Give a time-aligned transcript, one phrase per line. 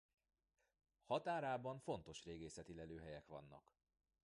[1.03, 3.75] Határában fontos régészeti lelőhelyek vannak.